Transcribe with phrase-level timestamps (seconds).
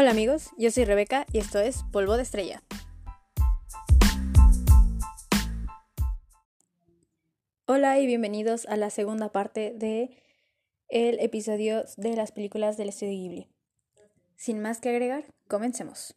[0.00, 2.62] Hola amigos, yo soy Rebeca y esto es Polvo de Estrella.
[7.66, 10.10] Hola y bienvenidos a la segunda parte de
[10.88, 13.48] el episodio de las películas del estudio Ghibli.
[14.36, 16.14] Sin más que agregar, comencemos.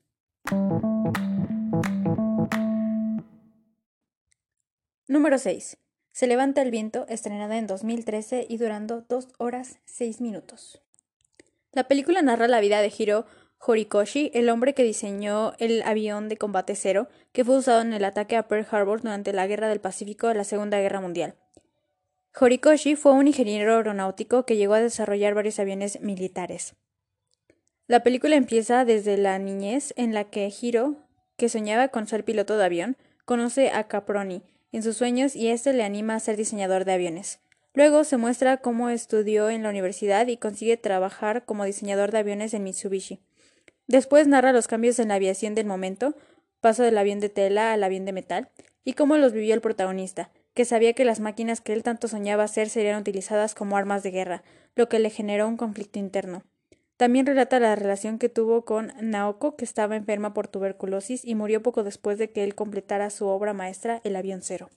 [5.07, 5.77] Número 6.
[6.11, 10.83] Se levanta el viento, estrenada en 2013 y durando 2 horas 6 minutos.
[11.71, 13.25] La película narra la vida de Hiro
[13.63, 18.03] Horikoshi, el hombre que diseñó el avión de combate cero que fue usado en el
[18.05, 21.35] ataque a Pearl Harbor durante la Guerra del Pacífico de la Segunda Guerra Mundial.
[22.39, 26.75] Horikoshi fue un ingeniero aeronáutico que llegó a desarrollar varios aviones militares.
[27.85, 30.95] La película empieza desde la niñez en la que Hiro,
[31.37, 35.73] que soñaba con ser piloto de avión, conoce a Caproni en sus sueños y éste
[35.73, 37.41] le anima a ser diseñador de aviones.
[37.73, 42.53] Luego se muestra cómo estudió en la universidad y consigue trabajar como diseñador de aviones
[42.53, 43.21] en Mitsubishi.
[43.91, 46.15] Después narra los cambios en la aviación del momento,
[46.61, 48.49] paso del avión de tela al avión de metal,
[48.85, 52.45] y cómo los vivió el protagonista, que sabía que las máquinas que él tanto soñaba
[52.45, 54.43] hacer serían utilizadas como armas de guerra,
[54.77, 56.45] lo que le generó un conflicto interno.
[56.95, 61.61] También relata la relación que tuvo con Naoko, que estaba enferma por tuberculosis y murió
[61.61, 64.69] poco después de que él completara su obra maestra El avión cero.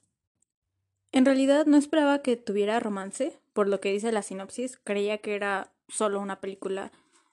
[1.12, 5.37] En realidad no esperaba que tuviera romance, por lo que dice la sinopsis, creía que
[5.37, 6.91] era solo una película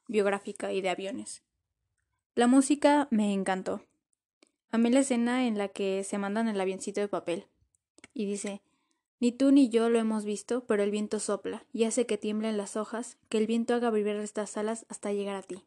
[0.08, 1.42] biográfica y de aviones.
[2.34, 3.86] La música me encantó.
[4.70, 7.48] Amé la escena en la que se mandan el avioncito de papel.
[8.14, 8.62] Y dice,
[9.20, 12.56] ni tú ni yo lo hemos visto, pero el viento sopla y hace que tiemblen
[12.56, 15.66] las hojas, que el viento haga vibrar estas alas hasta llegar a ti.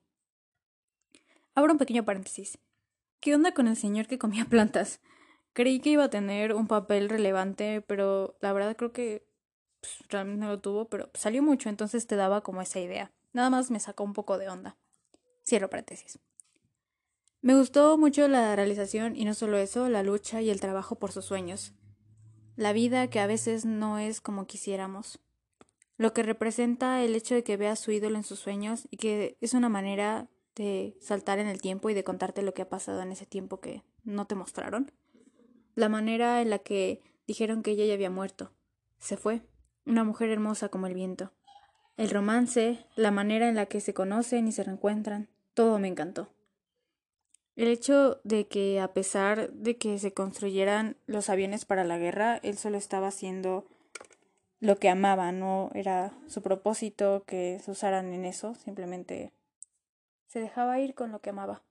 [1.54, 2.56] Abro un pequeño paréntesis.
[3.20, 5.02] ¿Qué onda con el señor que comía plantas?
[5.52, 9.26] Creí que iba a tener un papel relevante, pero la verdad creo que
[9.82, 13.12] pues, realmente no lo tuvo, pero salió mucho, entonces te daba como esa idea.
[13.34, 14.78] Nada más me sacó un poco de onda.
[15.44, 16.18] Cierro paréntesis.
[17.44, 21.12] Me gustó mucho la realización y no solo eso, la lucha y el trabajo por
[21.12, 21.74] sus sueños.
[22.56, 25.18] La vida que a veces no es como quisiéramos.
[25.98, 29.36] Lo que representa el hecho de que veas su ídolo en sus sueños y que
[29.42, 33.02] es una manera de saltar en el tiempo y de contarte lo que ha pasado
[33.02, 34.90] en ese tiempo que no te mostraron.
[35.74, 38.52] La manera en la que dijeron que ella ya había muerto.
[38.96, 39.42] Se fue.
[39.84, 41.30] Una mujer hermosa como el viento.
[41.98, 46.33] El romance, la manera en la que se conocen y se reencuentran, todo me encantó.
[47.56, 52.40] El hecho de que a pesar de que se construyeran los aviones para la guerra,
[52.42, 53.64] él solo estaba haciendo
[54.58, 59.32] lo que amaba, no era su propósito que se usaran en eso, simplemente
[60.26, 61.62] se dejaba ir con lo que amaba.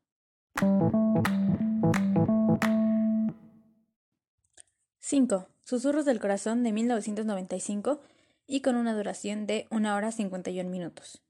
[4.99, 5.47] Cinco.
[5.65, 7.99] Susurros del corazón de 1995
[8.47, 11.21] y con una duración de una hora 51 minutos.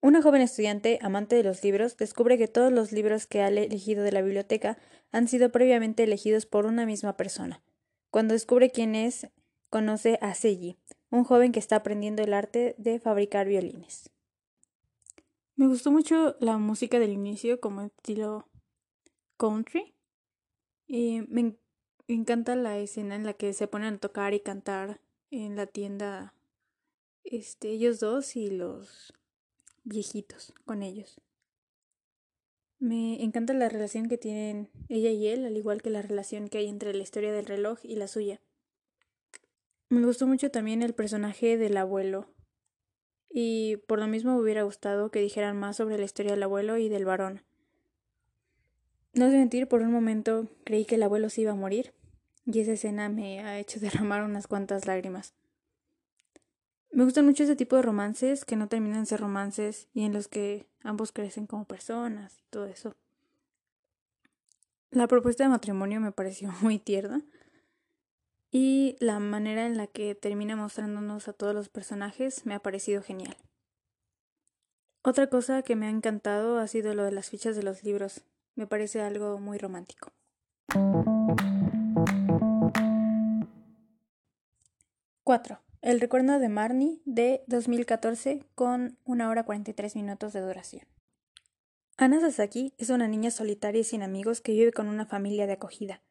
[0.00, 4.04] Una joven estudiante, amante de los libros, descubre que todos los libros que ha elegido
[4.04, 4.78] de la biblioteca
[5.10, 7.62] han sido previamente elegidos por una misma persona.
[8.10, 9.28] Cuando descubre quién es,
[9.70, 10.78] conoce a Seiji,
[11.10, 14.10] un joven que está aprendiendo el arte de fabricar violines.
[15.56, 18.48] Me gustó mucho la música del inicio como estilo
[19.38, 19.94] country
[20.86, 21.56] y me
[22.08, 26.34] encanta la escena en la que se ponen a tocar y cantar en la tienda
[27.24, 29.12] este ellos dos y los
[29.86, 31.20] viejitos con ellos.
[32.78, 36.58] Me encanta la relación que tienen ella y él, al igual que la relación que
[36.58, 38.40] hay entre la historia del reloj y la suya.
[39.88, 42.26] Me gustó mucho también el personaje del abuelo.
[43.30, 46.76] Y por lo mismo me hubiera gustado que dijeran más sobre la historia del abuelo
[46.76, 47.42] y del varón.
[49.14, 51.94] No sé mentir, por un momento creí que el abuelo se iba a morir,
[52.44, 55.34] y esa escena me ha hecho derramar unas cuantas lágrimas.
[56.96, 60.14] Me gustan mucho ese tipo de romances que no terminan de ser romances y en
[60.14, 62.96] los que ambos crecen como personas y todo eso.
[64.90, 67.20] La propuesta de matrimonio me pareció muy tierna
[68.50, 73.02] y la manera en la que termina mostrándonos a todos los personajes me ha parecido
[73.02, 73.36] genial.
[75.02, 78.22] Otra cosa que me ha encantado ha sido lo de las fichas de los libros.
[78.54, 80.14] Me parece algo muy romántico.
[85.22, 85.65] Cuatro.
[85.86, 90.84] El recuerdo de Marnie de 2014 con una hora 43 minutos de duración.
[91.96, 95.52] Ana Sasaki es una niña solitaria y sin amigos que vive con una familia de
[95.52, 96.02] acogida.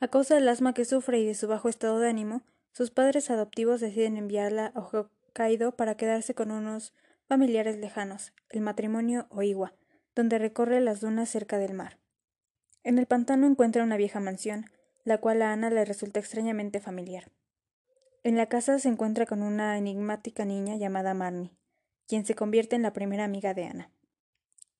[0.00, 3.28] A causa del asma que sufre y de su bajo estado de ánimo, sus padres
[3.28, 6.94] adoptivos deciden enviarla a Hokkaido para quedarse con unos
[7.28, 9.74] familiares lejanos, el matrimonio Oiwa,
[10.14, 11.98] donde recorre las dunas cerca del mar.
[12.84, 14.64] En el pantano encuentra una vieja mansión,
[15.04, 17.30] la cual a Ana le resulta extrañamente familiar.
[18.22, 21.56] En la casa se encuentra con una enigmática niña llamada Marnie,
[22.06, 23.90] quien se convierte en la primera amiga de Ana.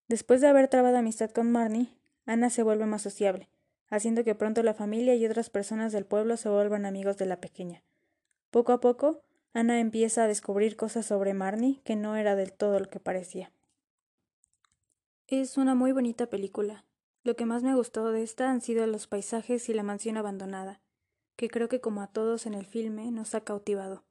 [0.08, 1.96] Después de haber trabado amistad con Marnie,
[2.26, 3.48] Ana se vuelve más sociable,
[3.88, 7.40] haciendo que pronto la familia y otras personas del pueblo se vuelvan amigos de la
[7.40, 7.82] pequeña.
[8.50, 9.22] Poco a poco,
[9.54, 13.52] Ana empieza a descubrir cosas sobre Marnie que no era del todo lo que parecía.
[15.28, 16.84] Es una muy bonita película.
[17.22, 20.80] Lo que más me gustó de esta han sido los paisajes y la mansión abandonada,
[21.40, 24.04] que creo que como a todos en el filme nos ha cautivado.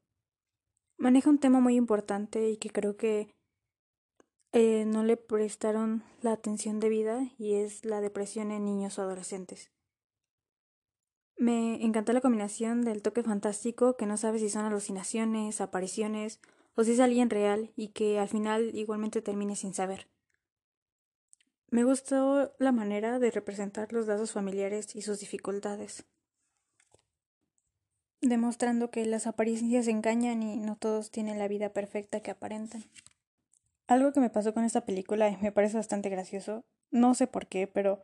[0.98, 3.36] Maneja un tema muy importante y que creo que
[4.52, 9.70] eh, no le prestaron la atención debida y es la depresión en niños o adolescentes.
[11.38, 16.40] Me encantó la combinación del toque fantástico que no sabe si son alucinaciones, apariciones
[16.74, 20.08] o si es alguien real y que al final igualmente termine sin saber.
[21.70, 26.08] Me gustó la manera de representar los lazos familiares y sus dificultades,
[28.22, 32.84] demostrando que las apariencias engañan y no todos tienen la vida perfecta que aparentan.
[33.88, 37.48] Algo que me pasó con esta película y me parece bastante gracioso, no sé por
[37.48, 38.04] qué, pero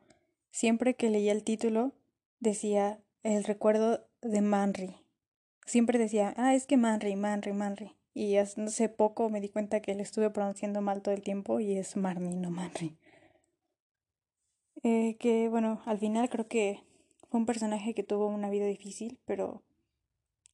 [0.51, 1.91] siempre que leía el título
[2.39, 4.95] decía el recuerdo de Manry.
[5.65, 7.95] Siempre decía, ah, es que Manry, Manry, Manry.
[8.13, 11.77] Y hace poco me di cuenta que le estuve pronunciando mal todo el tiempo y
[11.77, 12.95] es Marnie, no Manry.
[14.83, 16.83] Eh, que bueno, al final creo que
[17.29, 19.63] fue un personaje que tuvo una vida difícil, pero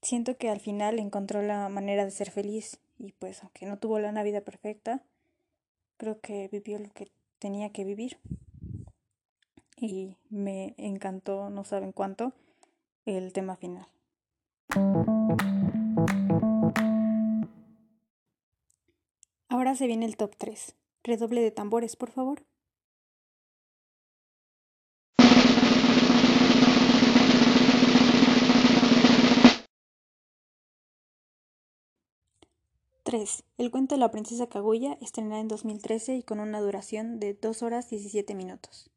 [0.01, 3.99] siento que al final encontró la manera de ser feliz y pues aunque no tuvo
[3.99, 5.03] la vida perfecta,
[5.97, 8.17] creo que vivió lo que tenía que vivir.
[9.77, 12.33] Y me encantó, no saben cuánto,
[13.05, 13.87] el tema final.
[19.47, 20.75] Ahora se viene el top 3.
[21.03, 22.43] Redoble de tambores, por favor.
[33.57, 37.61] El cuento de la princesa Kaguya, estrenada en 2013 y con una duración de 2
[37.61, 38.89] horas 17 minutos.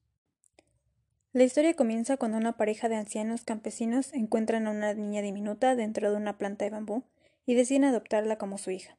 [1.32, 6.12] La historia comienza cuando una pareja de ancianos campesinos encuentran a una niña diminuta dentro
[6.12, 7.02] de una planta de bambú
[7.44, 8.96] y deciden adoptarla como su hija.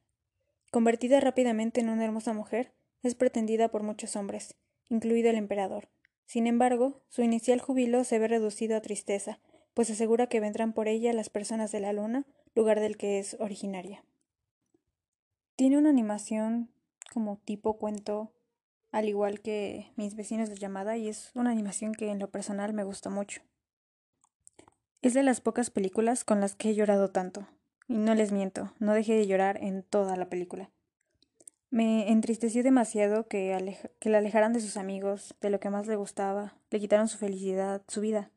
[0.70, 4.54] Convertida rápidamente en una hermosa mujer, es pretendida por muchos hombres,
[4.90, 5.88] incluido el emperador.
[6.26, 9.40] Sin embargo, su inicial jubilo se ve reducido a tristeza,
[9.72, 13.38] pues asegura que vendrán por ella las personas de la luna, lugar del que es
[13.40, 14.04] originaria.
[15.56, 16.68] Tiene una animación
[17.14, 18.30] como tipo cuento,
[18.92, 22.74] al igual que mis vecinos de llamada, y es una animación que en lo personal
[22.74, 23.40] me gusta mucho.
[25.00, 27.48] Es de las pocas películas con las que he llorado tanto.
[27.88, 30.68] Y no les miento, no dejé de llorar en toda la película.
[31.70, 35.96] Me entristeció demasiado que, que la alejaran de sus amigos, de lo que más le
[35.96, 38.30] gustaba, le quitaron su felicidad, su vida.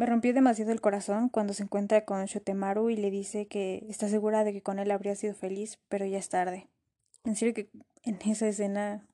[0.00, 4.08] Me rompió demasiado el corazón cuando se encuentra con Shotemaru y le dice que está
[4.08, 6.68] segura de que con él habría sido feliz, pero ya es tarde.
[7.24, 7.68] En serio que
[8.04, 9.06] en esa escena,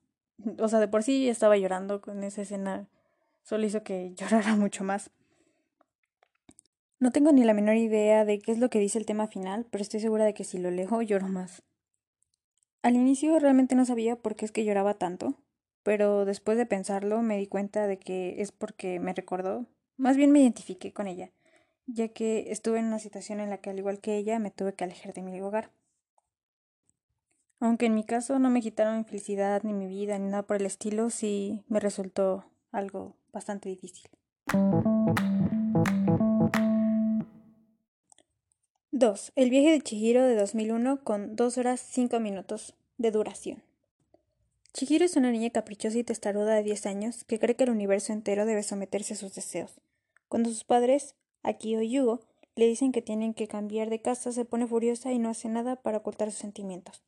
[0.57, 2.87] o sea, de por sí estaba llorando con esa escena,
[3.43, 5.11] solo hizo que llorara mucho más.
[7.01, 9.67] No tengo ni la menor idea de qué es lo que dice el tema final,
[9.69, 11.63] pero estoy segura de que si lo leo lloro más.
[12.81, 15.35] Al inicio realmente no sabía por qué es que lloraba tanto,
[15.83, 19.65] pero después de pensarlo me di cuenta de que es porque me recordó
[19.97, 21.31] más bien me identifiqué con ella,
[21.85, 24.73] ya que estuve en una situación en la que, al igual que ella, me tuve
[24.73, 25.71] que alejar de mi hogar.
[27.59, 30.57] Aunque en mi caso no me quitaron mi felicidad, ni mi vida, ni nada por
[30.57, 34.09] el estilo, sí me resultó algo bastante difícil.
[38.91, 39.31] 2.
[39.35, 43.63] El viaje de Chihiro de 2001 con 2 horas 5 minutos de duración.
[44.77, 48.13] Chihiro es una niña caprichosa y testaruda de 10 años que cree que el universo
[48.13, 49.81] entero debe someterse a sus deseos.
[50.29, 52.19] Cuando sus padres, Aki o Yugo,
[52.55, 55.77] le dicen que tienen que cambiar de casa, se pone furiosa y no hace nada
[55.77, 57.01] para ocultar sus sentimientos.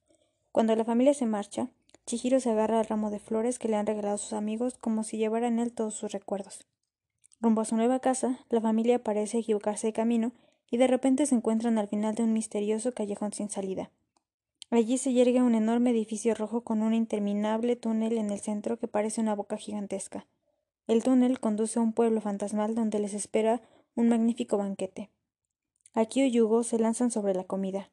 [0.51, 1.69] Cuando la familia se marcha,
[2.07, 5.17] Chihiro se agarra al ramo de flores que le han regalado sus amigos como si
[5.17, 6.65] llevara en él todos sus recuerdos.
[7.39, 10.31] Rumbo a su nueva casa, la familia parece equivocarse de camino
[10.71, 13.91] y de repente se encuentran al final de un misterioso callejón sin salida.
[14.71, 18.87] Allí se yergue un enorme edificio rojo con un interminable túnel en el centro que
[18.87, 20.27] parece una boca gigantesca.
[20.85, 23.61] El túnel conduce a un pueblo fantasmal donde les espera
[23.95, 25.09] un magnífico banquete.
[25.93, 27.89] Aquí y Yugo se lanzan sobre la comida.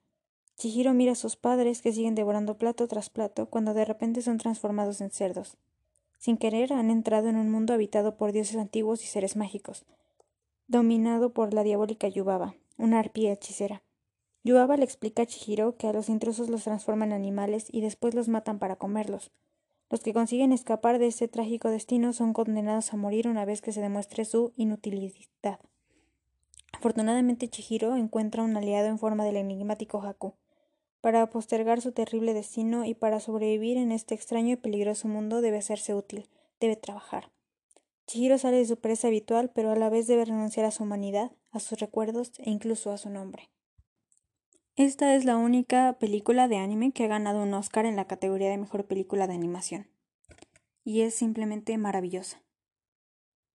[0.56, 4.36] Chihiro mira a sus padres que siguen devorando plato tras plato cuando de repente son
[4.36, 5.56] transformados en cerdos.
[6.18, 9.84] Sin querer han entrado en un mundo habitado por dioses antiguos y seres mágicos,
[10.66, 13.82] dominado por la diabólica Yubaba, una arpía hechicera.
[14.46, 18.14] Yubaba le explica a Chihiro que a los intrusos los transforman en animales y después
[18.14, 19.32] los matan para comerlos,
[19.90, 23.72] los que consiguen escapar de ese trágico destino son condenados a morir una vez que
[23.72, 25.58] se demuestre su inutilidad.
[26.72, 30.34] Afortunadamente Chihiro encuentra un aliado en forma del enigmático Haku.
[31.00, 35.58] Para postergar su terrible destino y para sobrevivir en este extraño y peligroso mundo debe
[35.58, 36.28] hacerse útil,
[36.60, 37.32] debe trabajar.
[38.06, 41.32] Chihiro sale de su presa habitual, pero a la vez debe renunciar a su humanidad,
[41.50, 43.50] a sus recuerdos e incluso a su nombre.
[44.76, 48.50] Esta es la única película de anime que ha ganado un Oscar en la categoría
[48.50, 49.88] de mejor película de animación.
[50.84, 52.42] Y es simplemente maravillosa.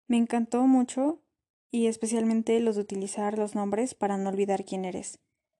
[0.07, 1.21] Me encantó mucho
[1.69, 5.19] y especialmente los de utilizar los nombres para no olvidar quién eres,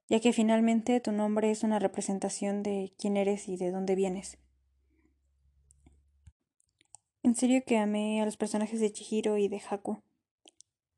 [0.09, 4.39] ya que finalmente tu nombre es una representación de quién eres y de dónde vienes.
[7.21, 10.01] En serio que amé a los personajes de Chihiro y de Haku.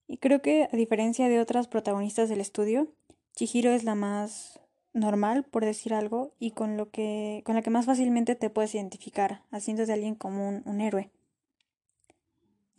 [0.07, 2.93] Y creo que, a diferencia de otras protagonistas del estudio,
[3.35, 4.59] Chihiro es la más
[4.93, 8.75] normal, por decir algo, y con lo que con la que más fácilmente te puedes
[8.75, 11.09] identificar, haciendo de alguien como un, héroe.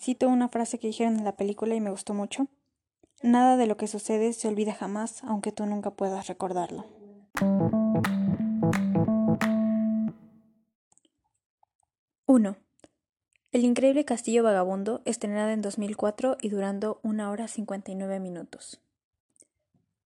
[0.00, 2.46] Cito una frase que dijeron en la película y me gustó mucho.
[3.22, 6.84] Nada de lo que sucede se olvida jamás, aunque tú nunca puedas recordarlo.
[12.26, 12.56] Uno.
[13.50, 18.80] El increíble Castillo Vagabundo, estrenada en 2004 y durando una hora 59 minutos.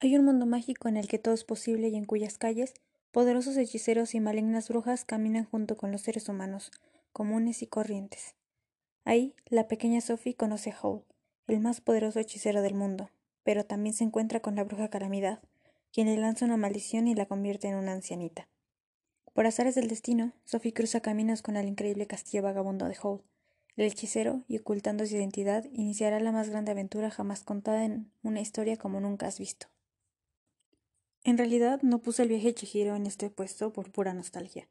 [0.00, 2.72] Hay un mundo mágico en el que todo es posible y en cuyas calles
[3.10, 6.70] poderosos hechiceros y malignas brujas caminan junto con los seres humanos,
[7.12, 8.36] comunes y corrientes.
[9.04, 11.02] Ahí, la pequeña Sophie conoce a Howl,
[11.48, 13.10] el más poderoso hechicero del mundo,
[13.42, 15.40] pero también se encuentra con la bruja Calamidad,
[15.92, 18.46] quien le lanza una maldición y la convierte en una ancianita.
[19.32, 23.22] Por azares del destino, Sophie cruza caminos con el increíble castillo vagabundo de Howl.
[23.76, 28.40] El hechicero, y ocultando su identidad, iniciará la más grande aventura jamás contada en una
[28.40, 29.66] historia como nunca has visto.
[31.24, 34.68] En realidad no puse el viaje de Chihiro en este puesto por pura nostalgia.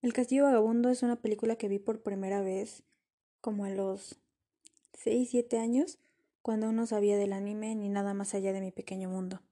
[0.00, 2.82] El Castillo Vagabundo es una película que vi por primera vez
[3.40, 4.20] como a los
[4.94, 5.98] 6, 7 años,
[6.42, 9.42] cuando no sabía del anime ni nada más allá de mi pequeño mundo.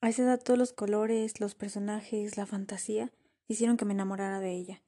[0.00, 3.12] A esa edad todos los colores, los personajes, la fantasía
[3.46, 4.82] hicieron que me enamorara de ella.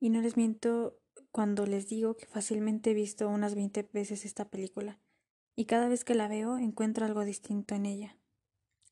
[0.00, 0.98] Y no les miento
[1.30, 4.98] cuando les digo que fácilmente he visto unas 20 veces esta película,
[5.54, 8.16] y cada vez que la veo encuentro algo distinto en ella.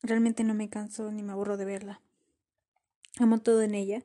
[0.05, 1.99] Realmente no me canso ni me aburro de verla.
[3.17, 4.03] Amo todo en ella,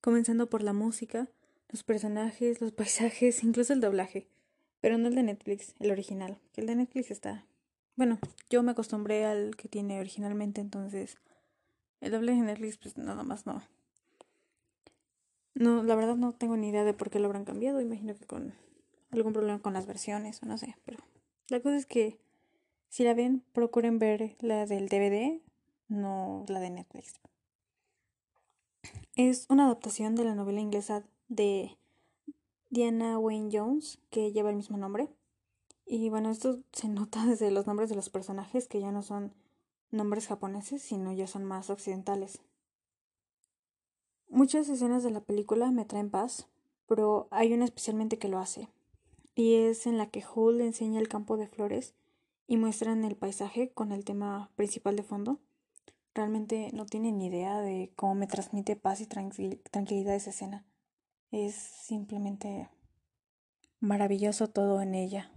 [0.00, 1.26] comenzando por la música,
[1.70, 4.28] los personajes, los paisajes, incluso el doblaje.
[4.80, 6.38] Pero no el de Netflix, el original.
[6.54, 7.44] El de Netflix está.
[7.96, 11.18] Bueno, yo me acostumbré al que tiene originalmente, entonces.
[12.00, 13.62] El doblaje de Netflix, pues nada más no.
[15.54, 17.80] No, la verdad no tengo ni idea de por qué lo habrán cambiado.
[17.80, 18.54] Imagino que con
[19.10, 20.76] algún problema con las versiones o no sé.
[20.84, 20.98] Pero
[21.48, 22.18] la cosa es que
[22.90, 25.40] si la ven, procuren ver la del DVD,
[25.88, 27.20] no la de Netflix.
[29.14, 31.78] Es una adaptación de la novela inglesa de
[32.68, 35.08] Diana Wayne Jones, que lleva el mismo nombre.
[35.86, 39.32] Y bueno, esto se nota desde los nombres de los personajes, que ya no son
[39.92, 42.40] nombres japoneses, sino ya son más occidentales.
[44.28, 46.48] Muchas escenas de la película me traen paz,
[46.86, 48.68] pero hay una especialmente que lo hace,
[49.36, 51.94] y es en la que Hull enseña el campo de flores
[52.50, 55.38] y muestran el paisaje con el tema principal de fondo.
[56.14, 60.66] Realmente no tienen idea de cómo me transmite paz y tranquilidad esa escena.
[61.30, 62.68] Es simplemente
[63.78, 65.30] maravilloso todo en ella.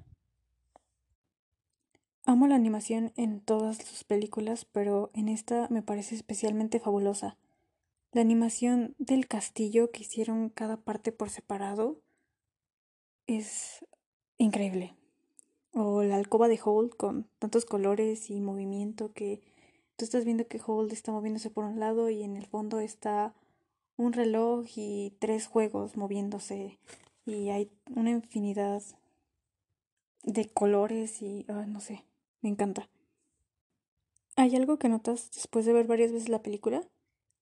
[2.25, 7.37] Amo la animación en todas sus películas, pero en esta me parece especialmente fabulosa.
[8.11, 12.01] La animación del castillo que hicieron cada parte por separado
[13.27, 13.85] es
[14.39, 14.95] increíble
[15.73, 19.41] o la alcoba de Hold con tantos colores y movimiento que
[19.95, 23.33] tú estás viendo que Hold está moviéndose por un lado y en el fondo está
[23.97, 26.79] un reloj y tres juegos moviéndose
[27.25, 28.81] y hay una infinidad
[30.23, 32.05] de colores y no sé,
[32.41, 32.89] me encanta.
[34.35, 36.83] Hay algo que notas después de ver varias veces la película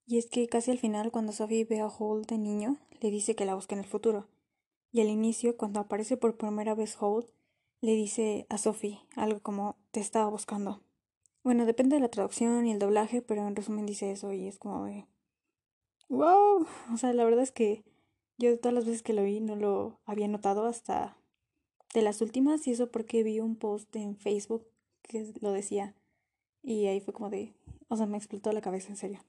[0.05, 3.35] y es que casi al final cuando Sophie ve a Hold de niño le dice
[3.35, 4.27] que la busca en el futuro
[4.91, 7.27] y al inicio cuando aparece por primera vez Hold
[7.81, 10.81] le dice a Sophie algo como te estaba buscando.
[11.43, 14.59] Bueno, depende de la traducción y el doblaje, pero en resumen dice eso y es
[14.59, 15.07] como de
[16.09, 16.67] wow.
[16.93, 17.83] O sea, la verdad es que
[18.37, 21.17] yo de todas las veces que lo vi no lo había notado hasta
[21.93, 24.65] de las últimas y eso porque vi un post en Facebook
[25.01, 25.95] que lo decía
[26.63, 27.55] y ahí fue como de,
[27.87, 29.25] o sea, me explotó la cabeza en serio.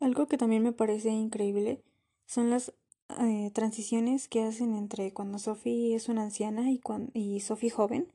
[0.00, 1.82] Algo que también me parece increíble
[2.26, 2.72] son las
[3.20, 8.12] eh, transiciones que hacen entre cuando Sophie es una anciana y, cuando, y Sophie joven,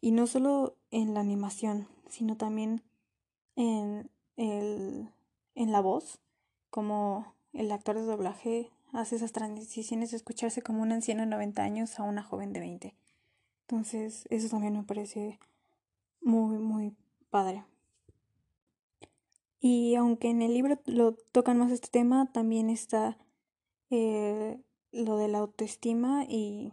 [0.00, 2.82] y no solo en la animación, sino también
[3.56, 5.08] en, el,
[5.54, 6.20] en la voz,
[6.70, 11.62] como el actor de doblaje hace esas transiciones de escucharse como un anciano de 90
[11.62, 12.94] años a una joven de 20.
[13.62, 15.38] Entonces, eso también me parece
[16.22, 16.94] muy, muy
[17.30, 17.64] padre.
[19.60, 23.18] Y aunque en el libro lo tocan más este tema, también está
[23.90, 24.60] eh,
[24.92, 26.72] lo de la autoestima y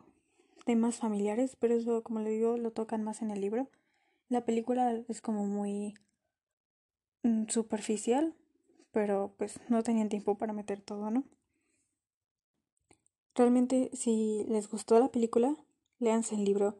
[0.65, 3.69] temas familiares, pero eso, como le digo, lo tocan más en el libro.
[4.29, 5.93] La película es como muy
[7.23, 8.35] mm, superficial,
[8.91, 11.23] pero pues no tenían tiempo para meter todo, ¿no?
[13.35, 15.55] Realmente, si les gustó la película,
[15.99, 16.79] léanse el libro,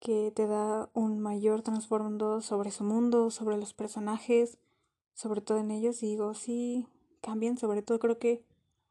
[0.00, 4.58] que te da un mayor trasfondo sobre su mundo, sobre los personajes,
[5.12, 6.02] sobre todo en ellos.
[6.02, 6.86] Y digo, sí,
[7.20, 8.42] cambian, sobre todo creo que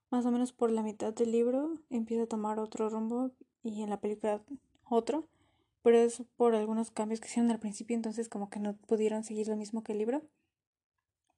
[0.09, 3.31] más o menos por la mitad del libro empieza a tomar otro rumbo
[3.63, 4.41] y en la película
[4.89, 5.27] otro,
[5.83, 9.47] pero es por algunos cambios que hicieron al principio, entonces como que no pudieron seguir
[9.47, 10.21] lo mismo que el libro.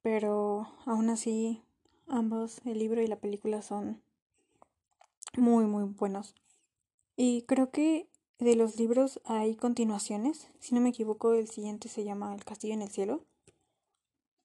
[0.02, 1.62] Pero aún así,
[2.08, 4.02] ambos, el libro y la película, son
[5.38, 6.36] muy, muy buenos.
[7.16, 8.08] Y creo que
[8.40, 10.48] de los libros hay continuaciones.
[10.60, 13.24] Si no me equivoco, el siguiente se llama El Castillo en el Cielo.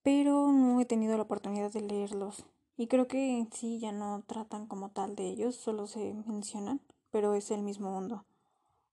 [0.03, 2.45] Pero no he tenido la oportunidad de leerlos.
[2.77, 6.81] Y creo que en sí ya no tratan como tal de ellos, solo se mencionan,
[7.11, 8.25] pero es el mismo mundo.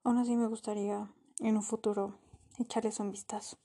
[0.03, 1.09] Aún así me gustaría
[1.39, 2.15] en un futuro
[2.59, 3.57] echarles un vistazo.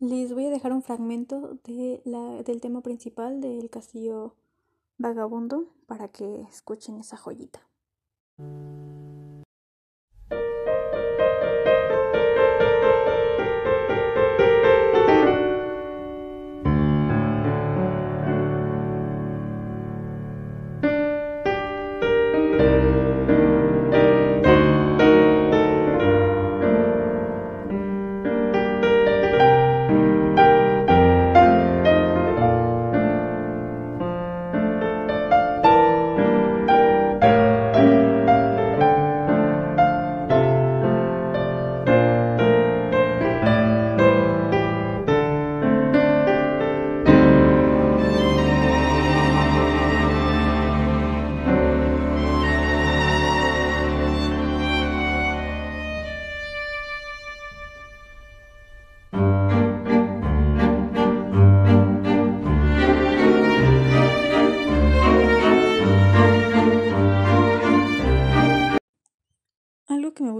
[0.00, 4.34] Les voy a dejar un fragmento de la, del tema principal del castillo
[4.98, 7.60] vagabundo para que escuchen esa joyita.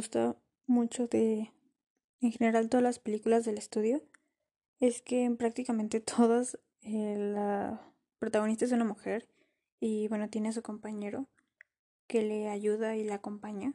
[0.03, 0.35] Gusta
[0.67, 1.53] mucho de,
[2.21, 4.03] en general, todas las películas del estudio
[4.81, 7.81] es que en prácticamente todas eh, la
[8.19, 9.29] protagonista es una mujer
[9.79, 11.29] y bueno, tiene su compañero
[12.09, 13.75] que le ayuda y le acompaña,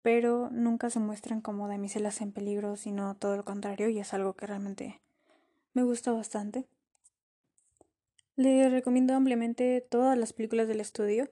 [0.00, 4.32] pero nunca se muestran como damiselas en peligro, sino todo lo contrario y es algo
[4.32, 5.02] que realmente
[5.74, 6.64] me gusta bastante.
[8.36, 11.30] Le recomiendo ampliamente todas las películas del estudio,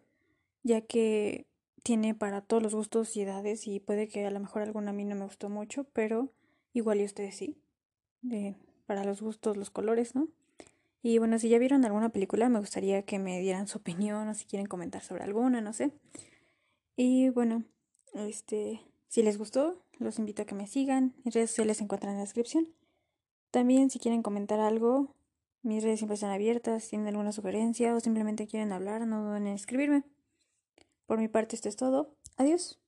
[0.62, 1.46] ya que
[1.86, 4.92] tiene para todos los gustos y edades y puede que a lo mejor alguna a
[4.92, 6.32] mí no me gustó mucho, pero
[6.72, 7.56] igual y ustedes sí.
[8.86, 10.26] para los gustos, los colores, ¿no?
[11.00, 14.34] Y bueno, si ya vieron alguna película, me gustaría que me dieran su opinión o
[14.34, 15.92] si quieren comentar sobre alguna, no sé.
[16.96, 17.62] Y bueno,
[18.14, 21.14] este, si les gustó, los invito a que me sigan.
[21.22, 22.66] Mis redes sociales se encuentran en la descripción.
[23.52, 25.14] También si quieren comentar algo,
[25.62, 29.46] mis redes siempre están abiertas, si tienen alguna sugerencia o simplemente quieren hablar, no duden
[29.46, 30.02] en escribirme.
[31.06, 32.14] Por mi parte esto es todo.
[32.36, 32.80] Adiós.